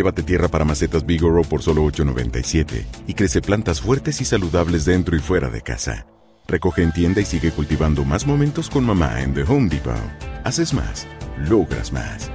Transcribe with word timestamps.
Llévate 0.00 0.22
tierra 0.22 0.48
para 0.48 0.64
macetas 0.64 1.04
Bigoro 1.04 1.42
por 1.42 1.60
solo 1.60 1.84
$8.97 1.84 2.86
y 3.06 3.12
crece 3.12 3.42
plantas 3.42 3.82
fuertes 3.82 4.22
y 4.22 4.24
saludables 4.24 4.86
dentro 4.86 5.14
y 5.14 5.18
fuera 5.18 5.50
de 5.50 5.60
casa. 5.60 6.06
Recoge 6.48 6.82
en 6.82 6.90
tienda 6.90 7.20
y 7.20 7.26
sigue 7.26 7.50
cultivando 7.50 8.02
más 8.06 8.26
momentos 8.26 8.70
con 8.70 8.86
mamá 8.86 9.20
en 9.20 9.34
The 9.34 9.42
Home 9.42 9.68
Depot. 9.68 9.94
Haces 10.42 10.72
más, 10.72 11.06
logras 11.36 11.92
más. 11.92 12.30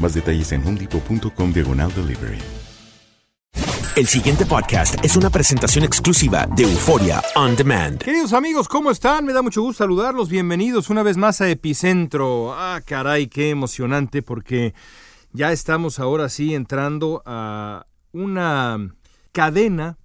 Más 0.00 0.14
detalles 0.14 0.50
en 0.52 0.66
homedepot.com 0.66 1.52
diagonal 1.52 1.92
delivery. 1.94 2.38
El 3.96 4.06
siguiente 4.06 4.46
podcast 4.46 4.94
es 5.04 5.14
una 5.14 5.28
presentación 5.28 5.84
exclusiva 5.84 6.46
de 6.56 6.62
Euforia 6.62 7.20
On 7.34 7.54
Demand. 7.54 7.98
Queridos 7.98 8.32
amigos, 8.32 8.66
¿cómo 8.66 8.90
están? 8.90 9.26
Me 9.26 9.34
da 9.34 9.42
mucho 9.42 9.60
gusto 9.60 9.84
saludarlos. 9.84 10.30
Bienvenidos 10.30 10.88
una 10.88 11.02
vez 11.02 11.18
más 11.18 11.42
a 11.42 11.50
Epicentro. 11.50 12.54
Ah, 12.54 12.80
caray, 12.82 13.26
qué 13.26 13.50
emocionante 13.50 14.22
porque 14.22 14.72
ya 15.32 15.52
estamos 15.52 15.98
ahora 15.98 16.28
sí 16.28 16.54
entrando 16.54 17.22
a 17.24 17.86
una 18.12 18.94
cadena 19.32 19.98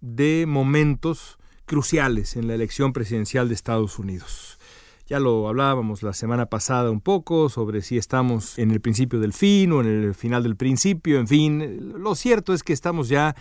de 0.00 0.44
momentos 0.46 1.38
cruciales 1.66 2.36
en 2.36 2.48
la 2.48 2.54
elección 2.54 2.92
presidencial 2.92 3.48
de 3.48 3.54
Estados 3.54 3.98
Unidos. 3.98 4.58
Ya 5.06 5.20
lo 5.20 5.48
hablábamos 5.48 6.02
la 6.02 6.12
semana 6.12 6.46
pasada 6.46 6.90
un 6.90 7.00
poco 7.00 7.48
sobre 7.48 7.82
si 7.82 7.98
estamos 7.98 8.58
en 8.58 8.70
el 8.70 8.80
principio 8.80 9.20
del 9.20 9.32
fin 9.32 9.72
o 9.72 9.80
en 9.80 9.86
el 9.86 10.14
final 10.14 10.42
del 10.42 10.56
principio, 10.56 11.18
en 11.18 11.28
fin. 11.28 11.92
Lo 12.02 12.14
cierto 12.14 12.54
es 12.54 12.62
que 12.62 12.72
estamos 12.72 13.08
ya 13.08 13.36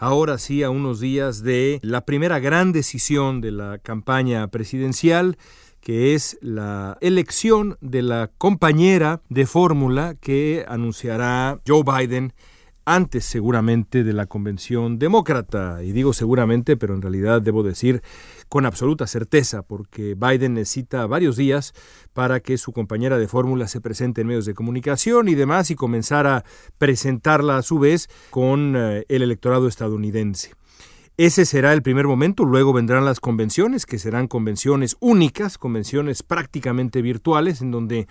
ahora 0.00 0.38
sí 0.38 0.62
a 0.62 0.70
unos 0.70 0.98
días 0.98 1.42
de 1.42 1.78
la 1.82 2.06
primera 2.06 2.38
gran 2.38 2.72
decisión 2.72 3.42
de 3.42 3.52
la 3.52 3.78
campaña 3.78 4.48
presidencial 4.48 5.36
que 5.82 6.14
es 6.14 6.38
la 6.40 6.96
elección 7.02 7.76
de 7.82 8.00
la 8.00 8.30
compañera 8.38 9.20
de 9.28 9.44
fórmula 9.44 10.14
que 10.18 10.64
anunciará 10.66 11.60
Joe 11.66 11.82
Biden 11.84 12.32
antes 12.84 13.24
seguramente 13.24 14.04
de 14.04 14.12
la 14.12 14.26
convención 14.26 14.98
demócrata. 14.98 15.82
Y 15.82 15.92
digo 15.92 16.12
seguramente, 16.12 16.76
pero 16.76 16.94
en 16.94 17.02
realidad 17.02 17.42
debo 17.42 17.62
decir 17.62 18.02
con 18.48 18.66
absoluta 18.66 19.06
certeza, 19.06 19.62
porque 19.62 20.14
Biden 20.14 20.54
necesita 20.54 21.06
varios 21.06 21.36
días 21.36 21.72
para 22.12 22.40
que 22.40 22.58
su 22.58 22.72
compañera 22.72 23.18
de 23.18 23.28
fórmula 23.28 23.68
se 23.68 23.80
presente 23.80 24.20
en 24.22 24.26
medios 24.26 24.46
de 24.46 24.54
comunicación 24.54 25.28
y 25.28 25.34
demás 25.34 25.70
y 25.70 25.76
comenzar 25.76 26.26
a 26.26 26.44
presentarla 26.78 27.58
a 27.58 27.62
su 27.62 27.78
vez 27.78 28.08
con 28.30 28.74
eh, 28.76 29.04
el 29.08 29.22
electorado 29.22 29.68
estadounidense. 29.68 30.54
Ese 31.16 31.44
será 31.44 31.74
el 31.74 31.82
primer 31.82 32.06
momento, 32.06 32.46
luego 32.46 32.72
vendrán 32.72 33.04
las 33.04 33.20
convenciones, 33.20 33.84
que 33.84 33.98
serán 33.98 34.26
convenciones 34.26 34.96
únicas, 35.00 35.58
convenciones 35.58 36.22
prácticamente 36.22 37.02
virtuales, 37.02 37.60
en 37.60 37.70
donde 37.70 38.08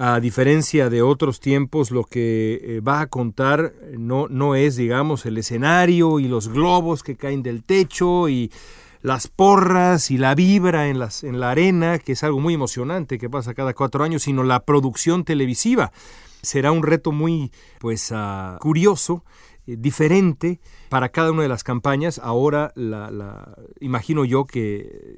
a 0.00 0.20
diferencia 0.20 0.88
de 0.90 1.02
otros 1.02 1.40
tiempos, 1.40 1.90
lo 1.90 2.04
que 2.04 2.60
eh, 2.62 2.80
va 2.80 3.00
a 3.00 3.06
contar 3.08 3.74
no, 3.98 4.28
no 4.28 4.54
es, 4.54 4.76
digamos, 4.76 5.26
el 5.26 5.36
escenario 5.38 6.20
y 6.20 6.28
los 6.28 6.48
globos 6.48 7.02
que 7.02 7.16
caen 7.16 7.42
del 7.42 7.64
techo 7.64 8.28
y 8.28 8.52
las 9.02 9.26
porras 9.26 10.12
y 10.12 10.18
la 10.18 10.36
vibra 10.36 10.88
en, 10.88 11.00
las, 11.00 11.24
en 11.24 11.40
la 11.40 11.50
arena, 11.50 11.98
que 11.98 12.12
es 12.12 12.22
algo 12.22 12.38
muy 12.38 12.54
emocionante 12.54 13.18
que 13.18 13.28
pasa 13.28 13.54
cada 13.54 13.74
cuatro 13.74 14.04
años, 14.04 14.22
sino 14.22 14.44
la 14.44 14.60
producción 14.60 15.24
televisiva. 15.24 15.90
Será 16.42 16.70
un 16.70 16.84
reto 16.84 17.10
muy, 17.10 17.50
pues, 17.80 18.12
uh, 18.12 18.56
curioso 18.60 19.24
eh, 19.66 19.76
diferente 19.76 20.60
para 20.88 21.08
cada 21.08 21.32
una 21.32 21.42
de 21.42 21.48
las 21.48 21.64
campañas. 21.64 22.20
Ahora 22.22 22.72
la, 22.76 23.56
imagino 23.80 24.24
yo 24.24 24.44
que 24.46 25.17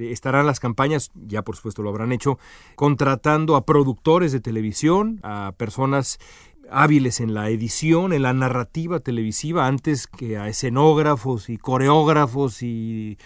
estarán 0.00 0.46
las 0.46 0.60
campañas, 0.60 1.10
ya 1.14 1.42
por 1.42 1.56
supuesto 1.56 1.82
lo 1.82 1.90
habrán 1.90 2.12
hecho, 2.12 2.38
contratando 2.74 3.56
a 3.56 3.66
productores 3.66 4.32
de 4.32 4.40
televisión, 4.40 5.20
a 5.22 5.52
personas 5.56 6.18
hábiles 6.70 7.20
en 7.20 7.34
la 7.34 7.50
edición, 7.50 8.12
en 8.12 8.22
la 8.22 8.32
narrativa 8.32 9.00
televisiva, 9.00 9.66
antes 9.66 10.06
que 10.06 10.38
a 10.38 10.48
escenógrafos 10.48 11.50
y 11.50 11.58
coreógrafos 11.58 12.62
y 12.62 13.18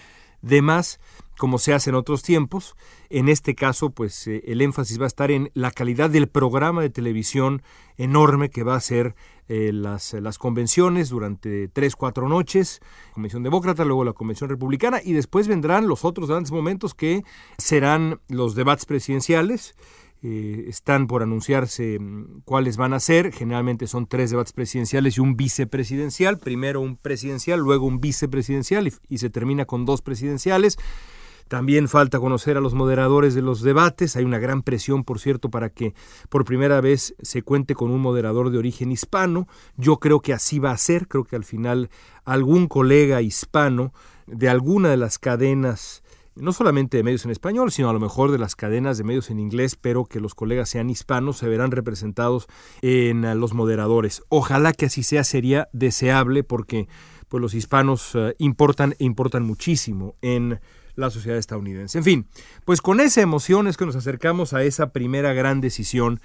demás, 0.45 1.01
como 1.37 1.59
se 1.59 1.75
hace 1.75 1.91
en 1.91 1.97
otros 1.97 2.23
tiempos. 2.23 2.77
En 3.11 3.29
este 3.29 3.55
caso, 3.55 3.91
pues 3.91 4.27
eh, 4.27 4.43
el 4.47 4.61
énfasis 4.61 5.01
va 5.01 5.05
a 5.05 5.09
estar 5.09 5.31
en 5.31 5.51
la 5.55 5.71
calidad 5.71 6.11
del 6.11 6.29
programa 6.29 6.83
de 6.83 6.91
televisión 6.91 7.63
enorme 7.97 8.51
que 8.51 8.63
va 8.63 8.77
a 8.77 8.81
ser 8.81 9.15
eh, 9.49 9.73
las, 9.73 10.15
las, 10.15 10.39
convenciones 10.39 11.11
durante 11.11 11.69
tres, 11.69 11.97
cuatro 11.97 12.29
noches, 12.29 12.81
Convención 13.13 13.43
Demócrata, 13.43 13.85
luego 13.85 14.05
la 14.05 14.15
Convención 14.15 14.49
Republicana, 14.49 15.01
y 15.05 15.13
después 15.13 15.49
vendrán 15.49 15.87
los 15.87 16.05
otros 16.05 16.31
grandes 16.31 16.51
momentos 16.51 16.95
que 16.95 17.25
serán 17.59 18.21
los 18.29 18.55
debates 18.55 18.87
presidenciales. 18.87 19.75
Eh, 20.27 20.65
están 20.69 21.07
por 21.07 21.23
anunciarse 21.23 21.99
mm, 22.01 22.41
cuáles 22.47 22.79
van 22.79 22.95
a 22.95 23.01
ser. 23.01 23.31
Generalmente 23.31 23.87
son 23.87 24.07
tres 24.07 24.31
debates 24.31 24.55
presidenciales 24.55 25.19
y 25.19 25.21
un 25.21 25.37
vicepresidencial. 25.37 26.39
Primero 26.39 26.81
un 26.81 26.97
presidencial, 26.97 27.61
luego 27.61 27.85
un 27.85 28.01
vicepresidencial 28.01 28.91
y 29.11 29.19
se 29.19 29.29
termina 29.29 29.67
con 29.67 29.85
dos 29.85 30.01
presidenciales. 30.01 30.79
También 31.49 31.89
falta 31.89 32.21
conocer 32.21 32.57
a 32.57 32.61
los 32.61 32.73
moderadores 32.73 33.35
de 33.35 33.43
los 33.43 33.61
debates. 33.61 34.17
Hay 34.17 34.25
una 34.25 34.39
gran 34.39 34.63
presión, 34.63 35.05
por 35.05 35.21
cierto, 35.21 35.51
para 35.51 35.69
que 35.69 35.93
por 36.31 36.47
primera 36.47 36.81
vez 36.81 37.15
se 37.21 37.43
cuente 37.43 37.75
con 37.75 37.91
un 37.91 38.01
moderador 38.01 38.49
de 38.49 38.57
origen 38.57 38.93
hispano. 38.93 39.47
Yo 39.77 39.99
creo 39.99 40.21
que 40.21 40.33
así 40.33 40.59
va 40.59 40.71
a 40.71 40.79
ser. 40.79 41.07
Creo 41.07 41.25
que 41.25 41.37
al 41.37 41.45
final 41.45 41.91
algún 42.25 42.67
colega 42.67 43.21
hispano 43.21 43.93
de 44.27 44.49
alguna 44.49 44.89
de 44.89 44.97
las 44.97 45.19
cadenas 45.19 46.03
no 46.37 46.53
solamente 46.53 46.97
de 46.97 47.03
medios 47.03 47.25
en 47.25 47.31
español, 47.31 47.71
sino 47.71 47.89
a 47.89 47.93
lo 47.93 48.01
mejor 48.01 48.31
de 48.31 48.39
las 48.39 48.57
cadenas 48.57 48.99
de 48.99 49.05
medios 49.05 49.31
en 49.31 49.39
inglés, 49.39 49.77
pero 49.77 50.05
que 50.05 50.21
los 50.21 50.35
colegas 50.35 50.69
sean 50.69 50.91
hispanos, 50.91 51.39
se 51.39 51.49
verán 51.49 51.71
representados 51.71 52.47
en 52.83 53.39
los 53.39 53.55
moderadores. 53.55 54.23
Ojalá 54.29 54.73
que 54.73 54.87
así 54.87 55.03
sea, 55.03 55.25
sería 55.25 55.69
deseable 55.73 56.43
porque 56.43 56.89
pues, 57.29 57.41
los 57.41 57.55
hispanos 57.55 58.15
uh, 58.15 58.33
importan 58.39 58.95
e 58.99 59.05
importan 59.05 59.45
muchísimo 59.45 60.17
en 60.23 60.61
la 60.97 61.11
sociedad 61.11 61.39
estadounidense. 61.39 61.99
En 61.99 62.05
fin, 62.05 62.29
pues 62.65 62.81
con 62.81 63.01
esa 63.01 63.21
emoción 63.21 63.67
es 63.67 63.77
que 63.77 63.87
nos 63.87 63.97
acercamos 63.97 64.53
a 64.53 64.63
esa 64.63 64.93
primera 64.93 65.33
gran 65.33 65.61
decisión 65.61 66.21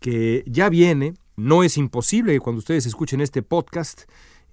que 0.00 0.44
ya 0.46 0.68
viene. 0.68 1.14
No 1.36 1.62
es 1.64 1.78
imposible 1.78 2.34
que 2.34 2.40
cuando 2.40 2.58
ustedes 2.58 2.84
escuchen 2.84 3.22
este 3.22 3.42
podcast 3.42 4.02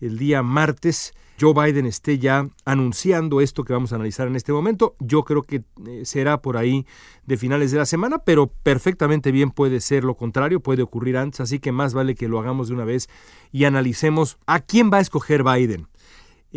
el 0.01 0.17
día 0.17 0.43
martes 0.43 1.13
Joe 1.39 1.53
Biden 1.53 1.85
esté 1.85 2.17
ya 2.17 2.47
anunciando 2.65 3.41
esto 3.41 3.63
que 3.63 3.73
vamos 3.73 3.91
a 3.91 3.95
analizar 3.95 4.27
en 4.27 4.35
este 4.35 4.51
momento. 4.51 4.95
Yo 4.99 5.23
creo 5.23 5.43
que 5.43 5.63
eh, 5.85 6.01
será 6.03 6.41
por 6.41 6.57
ahí 6.57 6.85
de 7.25 7.37
finales 7.37 7.71
de 7.71 7.77
la 7.77 7.85
semana, 7.85 8.19
pero 8.19 8.47
perfectamente 8.47 9.31
bien 9.31 9.51
puede 9.51 9.79
ser 9.79 10.03
lo 10.03 10.15
contrario, 10.15 10.61
puede 10.61 10.81
ocurrir 10.81 11.15
antes, 11.15 11.39
así 11.39 11.59
que 11.59 11.71
más 11.71 11.93
vale 11.93 12.15
que 12.15 12.27
lo 12.27 12.39
hagamos 12.39 12.69
de 12.69 12.73
una 12.73 12.85
vez 12.85 13.07
y 13.51 13.65
analicemos 13.65 14.39
a 14.47 14.61
quién 14.61 14.91
va 14.91 14.97
a 14.97 15.01
escoger 15.01 15.43
Biden. 15.43 15.87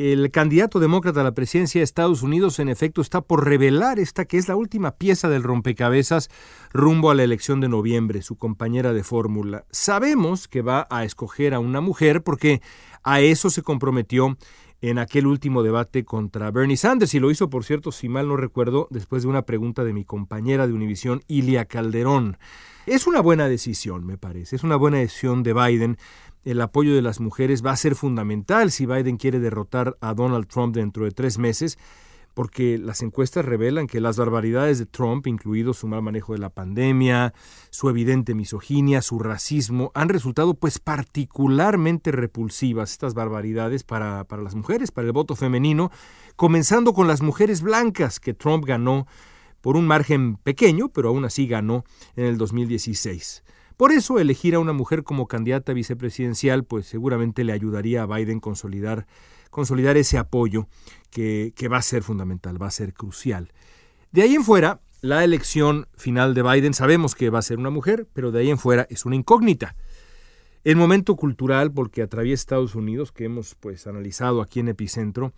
El 0.02 0.30
candidato 0.30 0.80
demócrata 0.80 1.20
a 1.20 1.24
la 1.24 1.34
presidencia 1.34 1.78
de 1.78 1.84
Estados 1.84 2.22
Unidos, 2.22 2.58
en 2.58 2.70
efecto, 2.70 3.02
está 3.02 3.20
por 3.20 3.44
revelar 3.44 3.98
esta 3.98 4.24
que 4.24 4.38
es 4.38 4.48
la 4.48 4.56
última 4.56 4.92
pieza 4.92 5.28
del 5.28 5.42
rompecabezas 5.42 6.30
rumbo 6.72 7.10
a 7.10 7.14
la 7.14 7.22
elección 7.22 7.60
de 7.60 7.68
noviembre, 7.68 8.22
su 8.22 8.38
compañera 8.38 8.94
de 8.94 9.04
fórmula. 9.04 9.66
Sabemos 9.72 10.48
que 10.48 10.62
va 10.62 10.86
a 10.88 11.04
escoger 11.04 11.52
a 11.52 11.58
una 11.58 11.82
mujer 11.82 12.22
porque 12.22 12.62
a 13.02 13.20
eso 13.20 13.50
se 13.50 13.60
comprometió 13.60 14.38
en 14.80 14.98
aquel 14.98 15.26
último 15.26 15.62
debate 15.62 16.04
contra 16.04 16.50
Bernie 16.50 16.76
Sanders, 16.76 17.14
y 17.14 17.20
lo 17.20 17.30
hizo, 17.30 17.50
por 17.50 17.64
cierto, 17.64 17.92
si 17.92 18.08
mal 18.08 18.28
no 18.28 18.36
recuerdo, 18.36 18.88
después 18.90 19.22
de 19.22 19.28
una 19.28 19.42
pregunta 19.42 19.84
de 19.84 19.92
mi 19.92 20.04
compañera 20.04 20.66
de 20.66 20.72
Univisión, 20.72 21.22
Ilia 21.28 21.66
Calderón. 21.66 22.38
Es 22.86 23.06
una 23.06 23.20
buena 23.20 23.48
decisión, 23.48 24.06
me 24.06 24.16
parece, 24.16 24.56
es 24.56 24.64
una 24.64 24.76
buena 24.76 24.98
decisión 24.98 25.42
de 25.42 25.52
Biden. 25.52 25.98
El 26.44 26.60
apoyo 26.62 26.94
de 26.94 27.02
las 27.02 27.20
mujeres 27.20 27.64
va 27.64 27.72
a 27.72 27.76
ser 27.76 27.94
fundamental 27.94 28.70
si 28.70 28.86
Biden 28.86 29.18
quiere 29.18 29.38
derrotar 29.38 29.96
a 30.00 30.14
Donald 30.14 30.46
Trump 30.46 30.74
dentro 30.74 31.04
de 31.04 31.10
tres 31.10 31.38
meses 31.38 31.78
porque 32.34 32.78
las 32.78 33.02
encuestas 33.02 33.44
revelan 33.44 33.86
que 33.86 34.00
las 34.00 34.16
barbaridades 34.16 34.78
de 34.78 34.86
Trump, 34.86 35.26
incluido 35.26 35.74
su 35.74 35.88
mal 35.88 36.02
manejo 36.02 36.32
de 36.32 36.38
la 36.38 36.50
pandemia, 36.50 37.34
su 37.70 37.88
evidente 37.88 38.34
misoginia, 38.34 39.02
su 39.02 39.18
racismo, 39.18 39.90
han 39.94 40.08
resultado 40.08 40.54
pues 40.54 40.78
particularmente 40.78 42.12
repulsivas 42.12 42.92
estas 42.92 43.14
barbaridades 43.14 43.84
para, 43.84 44.24
para 44.24 44.42
las 44.42 44.54
mujeres, 44.54 44.90
para 44.90 45.06
el 45.06 45.12
voto 45.12 45.36
femenino, 45.36 45.90
comenzando 46.36 46.92
con 46.92 47.08
las 47.08 47.22
mujeres 47.22 47.62
blancas 47.62 48.20
que 48.20 48.34
Trump 48.34 48.64
ganó 48.64 49.06
por 49.60 49.76
un 49.76 49.86
margen 49.86 50.36
pequeño, 50.36 50.88
pero 50.88 51.10
aún 51.10 51.24
así 51.24 51.46
ganó 51.46 51.84
en 52.16 52.24
el 52.24 52.38
2016. 52.38 53.42
Por 53.76 53.92
eso 53.92 54.18
elegir 54.18 54.54
a 54.54 54.58
una 54.58 54.74
mujer 54.74 55.04
como 55.04 55.26
candidata 55.26 55.72
vicepresidencial 55.72 56.64
pues 56.64 56.84
seguramente 56.84 57.44
le 57.44 57.52
ayudaría 57.52 58.02
a 58.02 58.06
Biden 58.06 58.38
consolidar 58.38 59.06
consolidar 59.50 59.96
ese 59.96 60.18
apoyo 60.18 60.68
que, 61.10 61.52
va 61.70 61.78
a 61.78 61.82
ser 61.82 62.02
fundamental, 62.02 62.60
va 62.60 62.68
a 62.68 62.72
ser 62.72 62.94
crucial. 62.94 63.52
De 64.12 64.22
ahí 64.22 64.34
en 64.34 64.44
fuera, 64.44 64.80
la 65.02 65.24
elección 65.24 65.86
final 65.96 66.34
de 66.34 66.42
Biden 66.42 66.74
sabemos 66.74 67.14
que 67.14 67.30
va 67.30 67.40
a 67.40 67.42
ser 67.42 67.58
una 67.58 67.70
mujer, 67.70 68.08
pero 68.12 68.30
de 68.32 68.40
ahí 68.40 68.50
en 68.50 68.58
fuera 68.58 68.86
es 68.90 69.04
una 69.04 69.16
incógnita. 69.16 69.76
El 70.62 70.76
momento 70.76 71.16
cultural 71.16 71.72
porque 71.72 72.02
atraviesa 72.02 72.40
Estados 72.42 72.74
Unidos, 72.74 73.12
que 73.12 73.24
hemos 73.24 73.54
pues 73.54 73.86
analizado 73.86 74.42
aquí 74.42 74.60
en 74.60 74.68
Epicentro, 74.68 75.32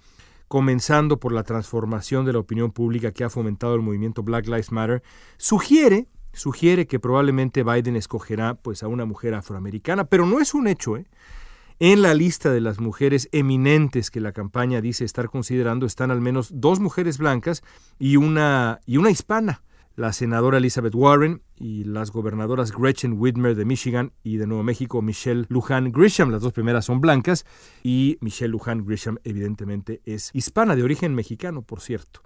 comenzando 0.49 1.19
por 1.19 1.32
la 1.32 1.44
transformación 1.44 2.26
de 2.26 2.32
la 2.32 2.41
opinión 2.41 2.73
pública 2.73 3.12
que 3.12 3.25
ha 3.25 3.31
fomentado 3.31 3.75
el 3.75 3.81
movimiento 3.81 4.23
Black 4.23 4.47
Lives 4.47 4.73
Matter, 4.73 5.03
sugiere, 5.38 6.09
sugiere 6.32 6.87
que 6.87 6.99
probablemente 6.99 7.62
Biden 7.62 7.97
escogerá 7.97 8.55
pues 8.55 8.82
a 8.82 8.88
una 8.88 9.05
mujer 9.05 9.35
afroamericana, 9.35 10.05
pero 10.05 10.26
no 10.26 10.41
es 10.41 10.55
un 10.55 10.67
hecho, 10.67 10.97
¿eh? 10.97 11.06
En 11.84 12.00
la 12.00 12.14
lista 12.14 12.52
de 12.52 12.61
las 12.61 12.79
mujeres 12.79 13.29
eminentes 13.32 14.12
que 14.12 14.20
la 14.20 14.31
campaña 14.31 14.81
dice 14.81 15.05
estar 15.05 15.29
considerando 15.29 15.84
están 15.84 16.12
al 16.12 16.20
menos 16.20 16.52
dos 16.55 16.79
mujeres 16.79 17.19
blancas 17.19 17.64
y 17.99 18.14
una, 18.14 18.79
y 18.87 18.99
una 18.99 19.11
hispana, 19.11 19.64
la 19.96 20.12
senadora 20.12 20.58
Elizabeth 20.58 20.94
Warren 20.94 21.43
y 21.56 21.82
las 21.82 22.12
gobernadoras 22.12 22.70
Gretchen 22.70 23.14
Whitmer 23.19 23.56
de 23.56 23.64
Michigan 23.64 24.12
y 24.23 24.37
de 24.37 24.46
Nuevo 24.46 24.62
México 24.62 25.02
Michelle 25.02 25.46
Lujan 25.49 25.90
Grisham. 25.90 26.31
Las 26.31 26.43
dos 26.43 26.52
primeras 26.52 26.84
son 26.84 27.00
blancas 27.00 27.44
y 27.82 28.17
Michelle 28.20 28.52
Lujan 28.52 28.87
Grisham 28.87 29.19
evidentemente 29.25 30.02
es 30.05 30.31
hispana, 30.35 30.76
de 30.76 30.85
origen 30.85 31.17
mexicano, 31.17 31.62
por 31.62 31.81
cierto. 31.81 32.23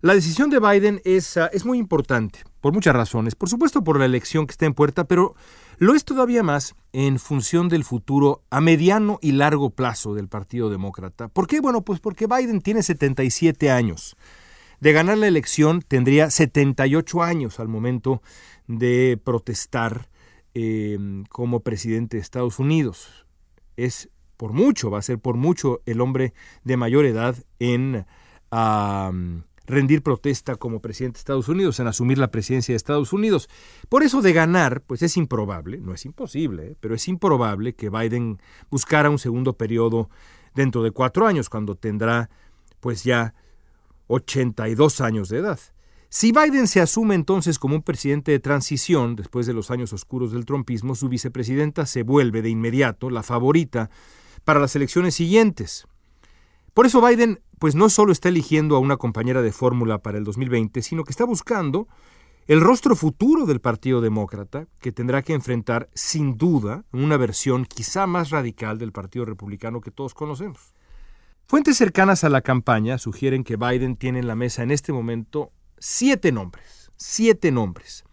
La 0.00 0.14
decisión 0.14 0.50
de 0.50 0.60
Biden 0.60 1.00
es, 1.04 1.36
ah, 1.36 1.48
es 1.52 1.64
muy 1.64 1.78
importante, 1.78 2.40
por 2.60 2.72
muchas 2.72 2.94
razones. 2.94 3.34
Por 3.34 3.48
supuesto 3.48 3.82
por 3.82 3.98
la 3.98 4.04
elección 4.04 4.46
que 4.46 4.52
está 4.52 4.66
en 4.66 4.74
puerta, 4.74 5.04
pero 5.04 5.34
lo 5.78 5.94
es 5.94 6.04
todavía 6.04 6.42
más 6.42 6.74
en 6.92 7.18
función 7.18 7.68
del 7.68 7.84
futuro 7.84 8.42
a 8.50 8.60
mediano 8.60 9.18
y 9.22 9.32
largo 9.32 9.70
plazo 9.70 10.14
del 10.14 10.28
Partido 10.28 10.70
Demócrata. 10.70 11.28
¿Por 11.28 11.46
qué? 11.46 11.60
Bueno, 11.60 11.82
pues 11.82 12.00
porque 12.00 12.26
Biden 12.26 12.60
tiene 12.60 12.82
77 12.82 13.70
años. 13.70 14.16
De 14.80 14.92
ganar 14.92 15.18
la 15.18 15.28
elección 15.28 15.80
tendría 15.80 16.30
78 16.30 17.22
años 17.22 17.58
al 17.58 17.68
momento 17.68 18.22
de 18.66 19.18
protestar 19.22 20.08
eh, 20.54 20.98
como 21.30 21.60
presidente 21.60 22.16
de 22.16 22.22
Estados 22.22 22.58
Unidos. 22.58 23.26
Es 23.76 24.10
por 24.36 24.52
mucho, 24.52 24.90
va 24.90 24.98
a 24.98 25.02
ser 25.02 25.18
por 25.18 25.36
mucho 25.36 25.80
el 25.86 26.00
hombre 26.00 26.34
de 26.64 26.76
mayor 26.76 27.06
edad 27.06 27.36
en 27.58 28.04
rendir 29.66 30.02
protesta 30.02 30.56
como 30.56 30.80
presidente 30.80 31.16
de 31.16 31.20
Estados 31.20 31.48
Unidos, 31.48 31.80
en 31.80 31.86
asumir 31.86 32.18
la 32.18 32.30
presidencia 32.30 32.72
de 32.72 32.76
Estados 32.76 33.12
Unidos. 33.12 33.48
Por 33.88 34.02
eso 34.02 34.22
de 34.22 34.32
ganar, 34.32 34.82
pues 34.82 35.02
es 35.02 35.16
improbable, 35.16 35.80
no 35.80 35.94
es 35.94 36.04
imposible, 36.04 36.72
¿eh? 36.72 36.76
pero 36.80 36.94
es 36.94 37.08
improbable 37.08 37.74
que 37.74 37.90
Biden 37.90 38.40
buscara 38.70 39.10
un 39.10 39.18
segundo 39.18 39.56
periodo 39.56 40.10
dentro 40.54 40.82
de 40.82 40.90
cuatro 40.90 41.26
años, 41.26 41.48
cuando 41.48 41.76
tendrá 41.76 42.30
pues 42.80 43.04
ya 43.04 43.34
82 44.08 45.00
años 45.00 45.28
de 45.28 45.38
edad. 45.38 45.58
Si 46.10 46.30
Biden 46.30 46.68
se 46.68 46.80
asume 46.80 47.16
entonces 47.16 47.58
como 47.58 47.74
un 47.74 47.82
presidente 47.82 48.30
de 48.30 48.38
transición, 48.38 49.16
después 49.16 49.46
de 49.46 49.52
los 49.52 49.72
años 49.72 49.92
oscuros 49.92 50.30
del 50.30 50.44
trumpismo, 50.44 50.94
su 50.94 51.08
vicepresidenta 51.08 51.86
se 51.86 52.04
vuelve 52.04 52.40
de 52.40 52.50
inmediato 52.50 53.10
la 53.10 53.24
favorita 53.24 53.90
para 54.44 54.60
las 54.60 54.76
elecciones 54.76 55.16
siguientes. 55.16 55.88
Por 56.74 56.86
eso 56.86 57.00
Biden 57.00 57.40
pues 57.58 57.74
no 57.76 57.88
solo 57.88 58.12
está 58.12 58.28
eligiendo 58.28 58.76
a 58.76 58.80
una 58.80 58.96
compañera 58.96 59.40
de 59.40 59.52
fórmula 59.52 59.98
para 59.98 60.18
el 60.18 60.24
2020, 60.24 60.82
sino 60.82 61.04
que 61.04 61.12
está 61.12 61.24
buscando 61.24 61.88
el 62.46 62.60
rostro 62.60 62.94
futuro 62.94 63.46
del 63.46 63.60
Partido 63.60 64.00
Demócrata, 64.00 64.66
que 64.80 64.92
tendrá 64.92 65.22
que 65.22 65.32
enfrentar 65.32 65.88
sin 65.94 66.36
duda 66.36 66.84
una 66.92 67.16
versión 67.16 67.64
quizá 67.64 68.06
más 68.06 68.30
radical 68.30 68.76
del 68.78 68.92
Partido 68.92 69.24
Republicano 69.24 69.80
que 69.80 69.90
todos 69.90 70.12
conocemos. 70.12 70.74
Fuentes 71.46 71.76
cercanas 71.76 72.24
a 72.24 72.28
la 72.28 72.42
campaña 72.42 72.98
sugieren 72.98 73.44
que 73.44 73.56
Biden 73.56 73.96
tiene 73.96 74.18
en 74.18 74.26
la 74.26 74.34
mesa 74.34 74.62
en 74.62 74.70
este 74.70 74.92
momento 74.92 75.52
siete 75.78 76.32
nombres, 76.32 76.90
siete 76.96 77.52
nombres. 77.52 78.04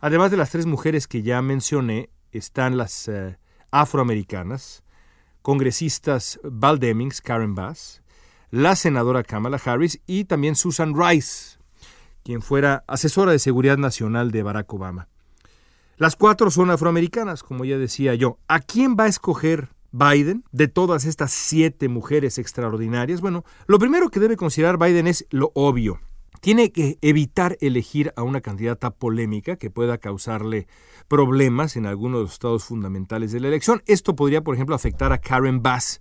Además 0.00 0.30
de 0.30 0.36
las 0.36 0.50
tres 0.50 0.66
mujeres 0.66 1.06
que 1.06 1.22
ya 1.22 1.42
mencioné, 1.42 2.10
están 2.32 2.76
las 2.76 3.08
eh, 3.08 3.38
afroamericanas, 3.70 4.82
congresistas 5.42 6.40
Val 6.42 6.78
Demings, 6.78 7.20
Karen 7.20 7.54
Bass, 7.54 8.02
la 8.50 8.76
senadora 8.76 9.22
Kamala 9.22 9.60
Harris 9.64 10.00
y 10.06 10.24
también 10.24 10.56
Susan 10.56 10.94
Rice, 10.94 11.58
quien 12.24 12.42
fuera 12.42 12.84
asesora 12.86 13.32
de 13.32 13.38
seguridad 13.38 13.78
nacional 13.78 14.30
de 14.30 14.42
Barack 14.42 14.72
Obama. 14.72 15.08
Las 15.96 16.16
cuatro 16.16 16.50
son 16.50 16.70
afroamericanas, 16.70 17.42
como 17.42 17.64
ya 17.64 17.76
decía 17.76 18.14
yo. 18.14 18.38
¿A 18.48 18.60
quién 18.60 18.96
va 18.98 19.04
a 19.04 19.08
escoger 19.08 19.68
Biden 19.92 20.44
de 20.50 20.66
todas 20.66 21.04
estas 21.04 21.30
siete 21.30 21.88
mujeres 21.88 22.38
extraordinarias? 22.38 23.20
Bueno, 23.20 23.44
lo 23.66 23.78
primero 23.78 24.08
que 24.08 24.20
debe 24.20 24.36
considerar 24.36 24.78
Biden 24.78 25.06
es 25.06 25.26
lo 25.30 25.52
obvio. 25.54 26.00
Tiene 26.40 26.72
que 26.72 26.98
evitar 27.02 27.58
elegir 27.60 28.12
a 28.16 28.22
una 28.22 28.40
candidata 28.40 28.90
polémica 28.90 29.56
que 29.56 29.70
pueda 29.70 29.98
causarle 29.98 30.66
problemas 31.06 31.76
en 31.76 31.86
algunos 31.86 32.18
de 32.18 32.22
los 32.24 32.32
estados 32.32 32.64
fundamentales 32.64 33.32
de 33.32 33.40
la 33.40 33.48
elección. 33.48 33.82
Esto 33.86 34.16
podría, 34.16 34.42
por 34.42 34.54
ejemplo, 34.54 34.74
afectar 34.74 35.12
a 35.12 35.18
Karen 35.18 35.62
Bass, 35.62 36.00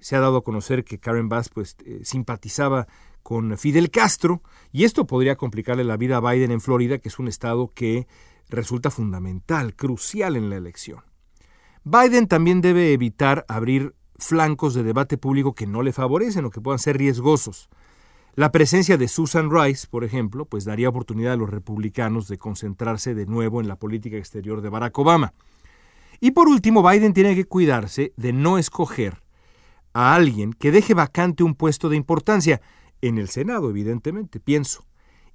se 0.00 0.16
ha 0.16 0.20
dado 0.20 0.38
a 0.38 0.44
conocer 0.44 0.84
que 0.84 0.98
Karen 0.98 1.28
Bass 1.28 1.50
pues, 1.50 1.76
eh, 1.84 2.00
simpatizaba 2.04 2.86
con 3.22 3.56
Fidel 3.58 3.90
Castro 3.90 4.42
y 4.72 4.84
esto 4.84 5.06
podría 5.06 5.36
complicarle 5.36 5.84
la 5.84 5.96
vida 5.96 6.16
a 6.16 6.32
Biden 6.32 6.50
en 6.50 6.60
Florida, 6.60 6.98
que 6.98 7.08
es 7.08 7.18
un 7.18 7.28
estado 7.28 7.72
que 7.74 8.06
resulta 8.48 8.90
fundamental, 8.90 9.76
crucial 9.76 10.36
en 10.36 10.50
la 10.50 10.56
elección. 10.56 11.02
Biden 11.84 12.26
también 12.26 12.60
debe 12.60 12.92
evitar 12.92 13.44
abrir 13.48 13.94
flancos 14.18 14.74
de 14.74 14.82
debate 14.82 15.16
público 15.16 15.54
que 15.54 15.66
no 15.66 15.82
le 15.82 15.92
favorecen 15.92 16.44
o 16.44 16.50
que 16.50 16.60
puedan 16.60 16.78
ser 16.78 16.98
riesgosos. 16.98 17.68
La 18.34 18.52
presencia 18.52 18.96
de 18.96 19.08
Susan 19.08 19.50
Rice, 19.50 19.86
por 19.90 20.04
ejemplo, 20.04 20.44
pues 20.44 20.64
daría 20.64 20.88
oportunidad 20.88 21.32
a 21.32 21.36
los 21.36 21.50
republicanos 21.50 22.28
de 22.28 22.38
concentrarse 22.38 23.14
de 23.14 23.26
nuevo 23.26 23.60
en 23.60 23.68
la 23.68 23.76
política 23.76 24.16
exterior 24.16 24.60
de 24.60 24.68
Barack 24.68 24.96
Obama. 24.98 25.32
Y 26.20 26.30
por 26.30 26.48
último, 26.48 26.88
Biden 26.88 27.12
tiene 27.12 27.34
que 27.34 27.44
cuidarse 27.44 28.12
de 28.16 28.32
no 28.32 28.58
escoger 28.58 29.22
a 29.92 30.14
alguien 30.14 30.52
que 30.52 30.70
deje 30.70 30.94
vacante 30.94 31.42
un 31.42 31.54
puesto 31.54 31.88
de 31.88 31.96
importancia, 31.96 32.60
en 33.02 33.18
el 33.18 33.28
Senado, 33.28 33.70
evidentemente, 33.70 34.40
pienso. 34.40 34.84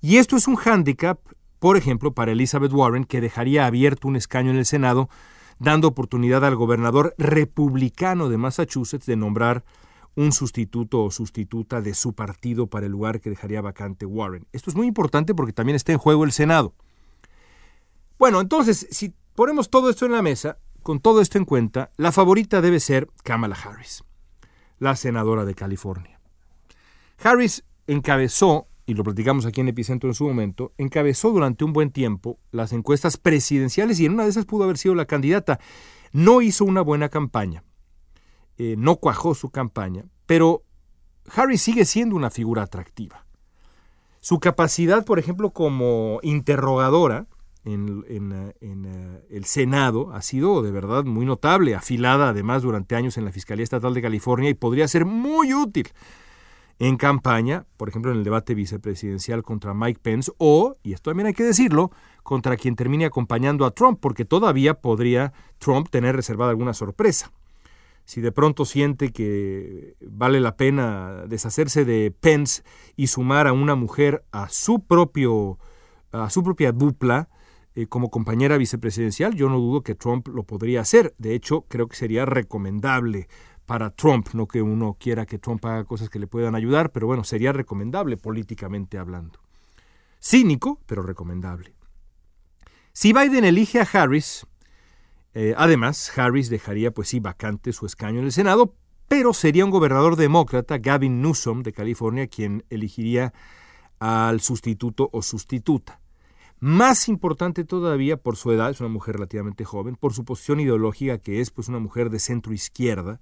Y 0.02 0.18
esto 0.18 0.38
es 0.38 0.48
un 0.48 0.56
hándicap, 0.56 1.20
por 1.60 1.78
ejemplo, 1.78 2.14
para 2.14 2.32
Elizabeth 2.32 2.72
Warren, 2.72 3.06
que 3.06 3.22
dejaría 3.22 3.66
abierto 3.66 4.08
un 4.08 4.16
escaño 4.16 4.52
en 4.52 4.58
el 4.58 4.66
Senado, 4.66 5.10
dando 5.58 5.88
oportunidad 5.88 6.46
al 6.46 6.56
gobernador 6.56 7.16
republicano 7.18 8.30
de 8.30 8.38
Massachusetts 8.38 9.06
de 9.06 9.16
nombrar 9.16 9.64
un 10.16 10.32
sustituto 10.32 11.04
o 11.04 11.12
sustituta 11.12 11.82
de 11.82 11.94
su 11.94 12.14
partido 12.14 12.68
para 12.68 12.86
el 12.86 12.92
lugar 12.92 13.20
que 13.20 13.30
dejaría 13.30 13.62
vacante 13.62 14.06
Warren. 14.06 14.48
Esto 14.54 14.70
es 14.70 14.76
muy 14.76 14.88
importante 14.88 15.36
porque 15.36 15.54
también 15.54 15.76
está 15.76 15.92
en 15.92 15.98
juego 15.98 16.24
el 16.24 16.32
Senado. 16.32 16.74
Bueno, 18.18 18.40
entonces, 18.40 18.88
si 18.92 19.14
ponemos 19.36 19.70
todo 19.70 19.90
esto 19.90 20.06
en 20.06 20.14
la 20.14 20.22
mesa, 20.22 20.58
con 20.84 21.00
todo 21.00 21.20
esto 21.20 21.38
en 21.38 21.46
cuenta, 21.46 21.92
la 21.98 22.12
favorita 22.12 22.62
debe 22.62 22.80
ser 22.80 23.10
Kamala 23.24 23.56
Harris. 23.56 24.04
la 24.80 24.96
senadora 24.96 25.46
de 25.46 25.56
California. 25.56 26.20
Harris 27.24 27.64
encabezó, 27.88 28.68
y 28.86 28.94
lo 28.94 29.04
platicamos 29.04 29.46
aquí 29.46 29.62
en 29.62 29.70
Epicentro 29.70 30.10
en 30.10 30.14
su 30.14 30.26
momento, 30.26 30.74
encabezó 30.78 31.32
durante 31.32 31.64
un 31.64 31.74
buen 31.74 31.92
tiempo 31.92 32.40
las 32.52 32.72
encuestas 32.74 33.18
presidenciales 33.18 34.00
y 34.00 34.06
en 34.06 34.14
una 34.14 34.24
de 34.24 34.30
esas 34.30 34.46
pudo 34.46 34.66
haber 34.66 34.78
sido 34.78 34.96
la 34.96 35.06
candidata. 35.06 35.60
No 36.12 36.42
hizo 36.42 36.66
una 36.66 36.82
buena 36.82 37.10
campaña, 37.10 37.64
eh, 38.58 38.76
no 38.78 38.98
cuajó 38.98 39.36
su 39.36 39.50
campaña, 39.50 40.06
pero 40.26 40.64
Harris 41.34 41.62
sigue 41.62 41.86
siendo 41.86 42.16
una 42.16 42.30
figura 42.30 42.64
atractiva. 42.64 43.26
Su 44.22 44.40
capacidad, 44.40 45.06
por 45.06 45.20
ejemplo, 45.20 45.52
como 45.52 46.20
interrogadora 46.24 47.28
en, 47.64 48.06
eh, 48.10 49.26
el 49.30 49.46
Senado 49.46 50.12
ha 50.14 50.22
sido 50.22 50.62
de 50.62 50.72
verdad 50.72 51.04
muy 51.04 51.26
notable, 51.26 51.76
afilada 51.76 52.30
además 52.30 52.62
durante 52.62 52.96
años 52.96 53.18
en 53.18 53.26
la 53.26 53.32
Fiscalía 53.32 53.64
Estatal 53.64 53.94
de 53.94 54.02
California 54.02 54.50
y 54.50 54.54
podría 54.54 54.88
ser 54.88 55.06
muy 55.06 55.54
útil 55.54 55.90
en 56.78 56.98
campaña, 56.98 57.66
por 57.78 57.90
ejemplo 57.90 58.12
en 58.12 58.20
el 58.20 58.24
debate 58.24 58.54
vicepresidencial 58.54 59.44
contra 59.44 59.74
Mike 59.74 60.00
Pence 60.02 60.32
o, 60.38 60.76
y 60.84 60.94
esto 60.94 61.10
también 61.10 61.28
hay 61.28 61.34
que 61.34 61.44
decirlo, 61.44 61.92
contra 62.24 62.58
quien 62.58 62.76
termine 62.76 63.06
acompañando 63.06 63.66
a 63.66 63.72
Trump, 63.72 64.00
porque 64.02 64.26
todavía 64.26 64.76
podría 64.76 65.34
Trump 65.58 65.90
tener 65.90 66.16
reservada 66.16 66.52
alguna 66.52 66.74
sorpresa 66.74 67.32
si 68.06 68.22
de 68.22 68.32
pronto 68.32 68.66
siente 68.66 69.12
que 69.12 69.96
vale 70.02 70.40
la 70.40 70.56
pena 70.56 71.26
deshacerse 71.28 71.86
de 71.86 72.12
Pence 72.12 72.64
y 72.96 73.08
sumar 73.08 73.48
a 73.48 73.54
una 73.54 73.76
mujer 73.76 74.24
a 74.32 74.48
su 74.50 74.86
propio 74.86 75.60
a 76.12 76.30
su 76.30 76.44
propia 76.44 76.72
dupla 76.72 77.30
eh, 77.74 77.88
como 77.88 78.10
compañera 78.10 78.58
vicepresidencial, 78.58 79.36
yo 79.36 79.50
no 79.50 79.60
dudo 79.60 79.82
que 79.82 79.96
Trump 79.96 80.30
lo 80.30 80.44
podría 80.44 80.80
hacer. 80.80 81.14
De 81.18 81.36
hecho, 81.36 81.66
creo 81.68 81.88
que 81.88 81.98
sería 81.98 82.26
recomendable 82.26 83.28
para 83.66 83.90
Trump, 83.90 84.30
no 84.34 84.48
que 84.48 84.62
uno 84.62 84.96
quiera 84.98 85.26
que 85.26 85.40
Trump 85.40 85.66
haga 85.66 85.84
cosas 85.84 86.10
que 86.10 86.20
le 86.20 86.28
puedan 86.28 86.56
ayudar, 86.56 86.92
pero 86.92 87.08
bueno, 87.08 87.24
sería 87.26 87.52
recomendable 87.52 88.16
políticamente 88.16 88.98
hablando. 88.98 89.40
Cínico, 90.22 90.80
pero 90.86 91.02
recomendable. 91.02 91.74
Si 92.94 93.12
Biden 93.12 93.44
elige 93.44 93.82
a 93.82 93.88
Harris, 93.92 94.46
eh, 95.36 95.54
además, 95.58 96.18
Harris 96.18 96.50
dejaría, 96.50 96.92
pues 96.92 97.10
sí, 97.10 97.20
vacante 97.20 97.74
su 97.74 97.86
escaño 97.86 98.20
en 98.20 98.26
el 98.26 98.32
Senado, 98.32 98.74
pero 99.10 99.34
sería 99.34 99.66
un 99.66 99.72
gobernador 99.72 100.16
demócrata, 100.16 100.78
Gavin 100.78 101.22
Newsom, 101.22 101.62
de 101.62 101.74
California, 101.74 102.28
quien 102.28 102.64
elegiría 102.70 103.34
al 104.00 104.40
sustituto 104.40 105.10
o 105.12 105.22
sustituta. 105.22 106.00
Más 106.62 107.10
importante 107.10 107.66
todavía 107.66 108.16
por 108.16 108.38
su 108.38 108.54
edad, 108.54 108.70
es 108.70 108.80
una 108.80 108.88
mujer 108.88 109.16
relativamente 109.16 109.66
joven, 109.66 109.98
por 109.98 110.14
su 110.14 110.24
posición 110.24 110.62
ideológica, 110.62 111.18
que 111.18 111.42
es 111.42 111.52
pues 111.52 111.68
una 111.68 111.80
mujer 111.80 112.10
de 112.10 112.20
centro 112.20 112.54
izquierda, 112.54 113.20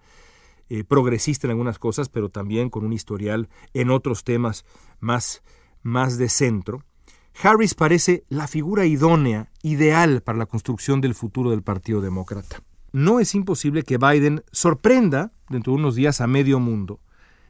eh, 0.70 0.84
progresista 0.84 1.48
en 1.48 1.51
algunas 1.51 1.79
cosas, 1.79 2.10
pero 2.10 2.29
también 2.29 2.70
con 2.70 2.86
un 2.86 2.93
historial 2.93 3.50
en 3.74 3.89
otros 3.89 4.24
temas 4.24 4.65
más, 5.00 5.41
más 5.82 6.20
de 6.20 6.29
centro. 6.29 6.84
Harris 7.42 7.74
parece 7.74 8.24
la 8.30 8.48
figura 8.48 8.86
idónea, 8.86 9.50
ideal 9.62 10.22
para 10.22 10.38
la 10.38 10.46
construcción 10.46 11.02
del 11.02 11.16
futuro 11.16 11.52
del 11.52 11.63
Partido 11.63 12.02
Demócrata. 12.02 12.62
No 12.92 13.20
es 13.20 13.34
imposible 13.36 13.84
que 13.84 13.98
Biden 13.98 14.44
sorprenda 14.52 15.32
dentro 15.50 15.74
de 15.74 15.80
unos 15.80 15.96
días 15.96 16.22
a 16.22 16.28
medio 16.28 16.60
mundo 16.60 17.00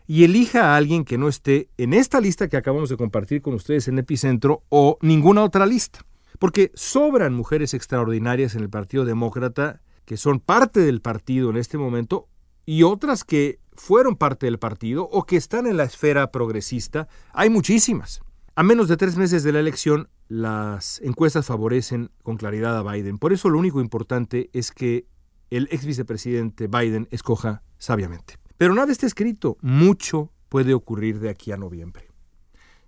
y 0.08 0.24
elija 0.24 0.74
a 0.74 0.78
alguien 0.78 1.06
que 1.06 1.18
no 1.18 1.28
esté 1.28 1.70
en 1.78 1.94
esta 1.94 2.22
lista 2.22 2.48
que 2.48 2.58
acabamos 2.58 2.90
de 2.90 2.98
compartir 2.98 3.42
con 3.42 3.54
ustedes 3.54 3.88
en 3.88 4.00
Epicentro 4.00 4.64
o 4.70 4.98
ninguna 5.02 5.44
otra 5.44 5.66
lista. 5.66 6.00
Porque 6.40 6.72
sobran 6.74 7.34
mujeres 7.34 7.74
extraordinarias 7.74 8.56
en 8.56 8.62
el 8.62 8.70
Partido 8.70 9.06
Demócrata 9.06 9.82
que 10.06 10.18
son 10.18 10.40
parte 10.40 10.82
del 10.82 11.02
partido 11.02 11.50
en 11.50 11.58
este 11.58 11.78
momento 11.78 12.28
y 12.66 12.84
otras 12.84 13.24
que 13.24 13.60
fueron 13.74 14.16
parte 14.16 14.46
del 14.46 14.60
partido 14.60 15.04
o 15.12 15.26
que 15.26 15.38
están 15.38 15.68
en 15.68 15.78
la 15.78 15.84
esfera 15.84 16.32
progresista. 16.32 17.08
Hay 17.34 17.50
muchísimas. 17.50 18.22
A 18.56 18.62
menos 18.62 18.88
de 18.88 18.98
tres 18.98 19.18
meses 19.18 19.42
de 19.42 19.52
la 19.52 19.60
elección, 19.60 20.10
las 20.28 21.02
encuestas 21.02 21.48
favorecen 21.48 22.12
con 22.22 22.38
claridad 22.38 22.78
a 22.78 22.84
Biden. 22.84 23.18
Por 23.18 23.34
eso 23.34 23.50
lo 23.50 23.58
único 23.58 23.82
importante 23.82 24.52
es 24.54 24.72
que 24.72 25.08
el 25.50 25.68
ex 25.72 25.88
vicepresidente 25.88 26.68
Biden 26.68 27.08
escoja 27.10 27.64
sabiamente. 27.80 28.36
Pero 28.58 28.76
nada 28.76 28.92
está 28.92 29.08
escrito. 29.08 29.58
Mucho 29.62 30.32
puede 30.50 30.76
ocurrir 30.76 31.20
de 31.20 31.32
aquí 31.32 31.52
a 31.52 31.58
noviembre. 31.58 32.12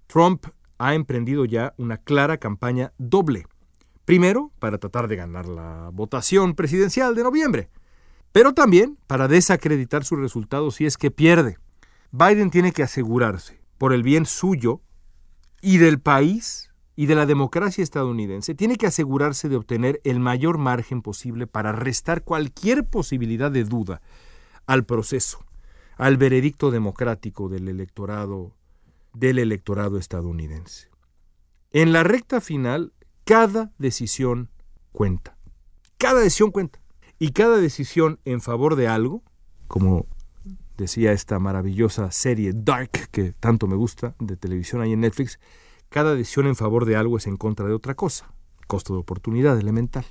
Trump 0.05 0.45
ha 0.77 0.93
emprendido 0.93 1.45
ya 1.45 1.74
una 1.77 1.98
clara 1.98 2.38
campaña 2.38 2.93
doble. 3.00 3.48
Primero, 4.05 4.51
para 4.60 4.77
tratar 4.77 5.07
de 5.07 5.15
ganar 5.15 5.48
la 5.48 5.89
votación 5.91 6.53
presidencial 6.53 7.15
de 7.15 7.24
noviembre, 7.24 7.72
pero 8.31 8.53
también 8.53 9.00
para 9.07 9.27
desacreditar 9.27 10.05
su 10.05 10.15
resultado 10.15 10.69
si 10.69 10.86
es 10.86 10.95
que 10.95 11.10
pierde. 11.10 11.57
Biden 12.12 12.51
tiene 12.51 12.72
que 12.72 12.84
asegurarse, 12.84 13.60
por 13.79 13.93
el 13.93 14.03
bien 14.03 14.27
suyo 14.27 14.84
y 15.65 15.79
del 15.79 16.00
país 16.00 16.72
y 16.95 17.07
de 17.07 17.15
la 17.15 17.25
democracia 17.25 17.84
estadounidense 17.84 18.53
tiene 18.53 18.75
que 18.75 18.86
asegurarse 18.86 19.50
de 19.50 19.55
obtener 19.55 20.00
el 20.03 20.19
mayor 20.19 20.60
margen 20.60 21.01
posible 21.01 21.48
para 21.48 21.72
restar 21.72 22.24
cualquier 22.24 22.86
posibilidad 22.86 23.50
de 23.50 23.63
duda 23.63 24.00
al 24.67 24.86
proceso, 24.86 25.43
al 25.98 26.17
veredicto 26.17 26.69
democrático 26.69 27.50
del 27.50 27.67
electorado 27.67 28.55
del 29.15 29.39
electorado 29.39 29.98
estadounidense. 29.98 30.89
En 31.72 31.93
la 31.93 32.03
recta 32.03 32.41
final, 32.41 32.93
cada 33.24 33.72
decisión 33.79 34.51
cuenta. 34.91 35.36
Cada 35.98 36.19
decisión 36.19 36.51
cuenta. 36.51 36.79
Y 37.17 37.31
cada 37.31 37.57
decisión 37.57 38.19
en 38.24 38.39
favor 38.39 38.75
de 38.75 38.88
algo, 38.88 39.24
como 39.67 40.05
decía 40.77 41.12
esta 41.12 41.39
maravillosa 41.39 42.12
serie 42.12 42.51
Dark, 42.53 42.91
que 43.12 43.32
tanto 43.34 43.67
me 43.67 43.75
gusta, 43.75 44.15
de 44.20 44.38
televisión 44.38 44.82
ahí 44.82 44.94
en 44.94 45.01
Netflix, 45.01 45.39
cada 45.89 46.15
decisión 46.15 46.48
en 46.48 46.55
favor 46.55 46.86
de 46.86 46.96
algo 46.96 47.17
es 47.17 47.27
en 47.27 47.38
contra 47.38 47.67
de 47.67 47.74
otra 47.74 47.96
cosa. 47.96 48.34
Costo 48.67 48.94
de 48.94 49.00
oportunidad 49.00 49.58
elemental. 49.60 50.05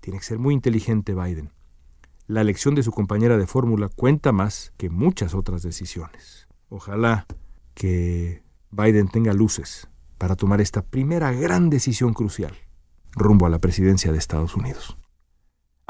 Tiene 0.00 0.18
que 0.18 0.24
ser 0.24 0.38
muy 0.38 0.54
inteligente 0.54 1.14
Biden. 1.14 1.52
La 2.26 2.42
elección 2.42 2.74
de 2.74 2.82
su 2.82 2.92
compañera 2.92 3.36
de 3.36 3.46
fórmula 3.46 3.88
cuenta 3.88 4.32
más 4.32 4.72
que 4.76 4.88
muchas 4.88 5.34
otras 5.34 5.62
decisiones. 5.62 6.46
Ojalá 6.68 7.26
que 7.74 8.42
Biden 8.70 9.08
tenga 9.08 9.32
luces 9.32 9.88
para 10.16 10.36
tomar 10.36 10.60
esta 10.60 10.82
primera 10.82 11.32
gran 11.32 11.70
decisión 11.70 12.14
crucial 12.14 12.54
rumbo 13.12 13.46
a 13.46 13.50
la 13.50 13.58
presidencia 13.58 14.12
de 14.12 14.18
Estados 14.18 14.54
Unidos. 14.54 14.96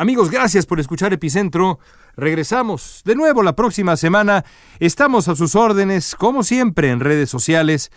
Amigos, 0.01 0.31
gracias 0.31 0.65
por 0.65 0.81
escuchar 0.81 1.13
Epicentro. 1.13 1.79
Regresamos 2.17 3.03
de 3.05 3.15
nuevo 3.15 3.43
la 3.43 3.55
próxima 3.55 3.99
semana. 3.99 4.47
Estamos 4.79 5.29
a 5.29 5.37
sus 5.37 5.55
órdenes, 5.55 6.15
como 6.15 6.43
siempre, 6.43 6.89
en 6.89 7.01
redes 7.01 7.29
sociales. 7.29 7.93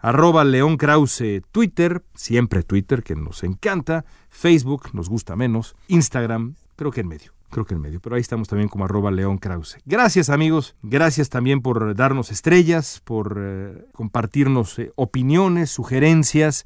Arroba 0.00 0.44
León 0.44 0.78
Krause 0.78 1.42
Twitter, 1.52 2.02
siempre 2.14 2.62
Twitter, 2.62 3.02
que 3.02 3.16
nos 3.16 3.44
encanta. 3.44 4.06
Facebook, 4.30 4.94
nos 4.94 5.10
gusta 5.10 5.36
menos. 5.36 5.76
Instagram, 5.88 6.54
creo 6.74 6.90
que 6.90 7.02
en 7.02 7.08
medio 7.08 7.32
creo 7.50 7.66
que 7.66 7.74
en 7.74 7.82
medio, 7.82 8.00
pero 8.00 8.16
ahí 8.16 8.22
estamos 8.22 8.48
también 8.48 8.70
como 8.70 8.86
arroba 8.86 9.10
León 9.10 9.36
Krause. 9.36 9.76
Gracias 9.84 10.30
amigos, 10.30 10.74
gracias 10.80 11.28
también 11.28 11.60
por 11.60 11.94
darnos 11.94 12.30
estrellas, 12.30 13.02
por 13.04 13.36
eh, 13.38 13.84
compartirnos 13.92 14.78
eh, 14.78 14.90
opiniones, 14.96 15.68
sugerencias 15.68 16.64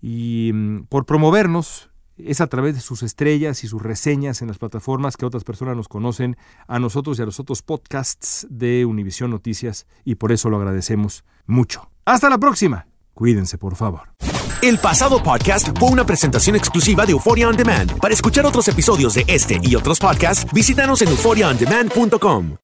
y 0.00 0.52
mm, 0.54 0.84
por 0.84 1.04
promovernos 1.04 1.90
es 2.16 2.40
a 2.40 2.46
través 2.46 2.74
de 2.74 2.80
sus 2.80 3.02
estrellas 3.02 3.64
y 3.64 3.68
sus 3.68 3.82
reseñas 3.82 4.42
en 4.42 4.48
las 4.48 4.58
plataformas 4.58 5.16
que 5.16 5.26
otras 5.26 5.44
personas 5.44 5.76
nos 5.76 5.88
conocen, 5.88 6.36
a 6.66 6.78
nosotros 6.78 7.18
y 7.18 7.22
a 7.22 7.26
los 7.26 7.40
otros 7.40 7.62
podcasts 7.62 8.46
de 8.50 8.84
Univisión 8.84 9.30
Noticias, 9.30 9.86
y 10.04 10.16
por 10.16 10.32
eso 10.32 10.50
lo 10.50 10.56
agradecemos 10.56 11.24
mucho. 11.46 11.90
Hasta 12.04 12.30
la 12.30 12.38
próxima. 12.38 12.86
Cuídense, 13.14 13.58
por 13.58 13.76
favor. 13.76 14.10
El 14.62 14.78
pasado 14.78 15.22
podcast 15.22 15.78
fue 15.78 15.90
una 15.90 16.06
presentación 16.06 16.56
exclusiva 16.56 17.04
de 17.04 17.12
Euphoria 17.12 17.48
On 17.48 17.56
Demand. 17.56 17.98
Para 17.98 18.14
escuchar 18.14 18.46
otros 18.46 18.66
episodios 18.68 19.14
de 19.14 19.24
este 19.26 19.60
y 19.62 19.74
otros 19.74 19.98
podcasts, 19.98 20.50
visítanos 20.52 21.02
en 21.02 21.08
euphoriaondemand.com. 21.08 22.63